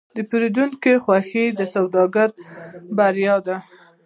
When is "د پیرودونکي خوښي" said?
0.15-1.45